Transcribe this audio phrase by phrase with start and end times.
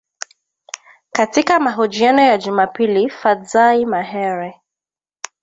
[1.11, 4.61] Katika mahojiano ya Jumapili Fadzayi Mahere